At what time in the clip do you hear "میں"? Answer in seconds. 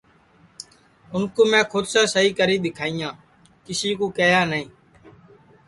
1.51-1.63